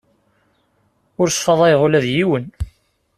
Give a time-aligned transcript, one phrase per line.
[1.19, 2.45] Ur sfadayeɣ ula d yiwen.